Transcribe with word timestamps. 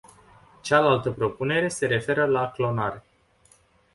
Cealaltă 0.61 1.11
propunere 1.11 1.67
se 1.67 1.85
referă 1.85 2.25
la 2.25 2.51
clonare. 2.51 3.03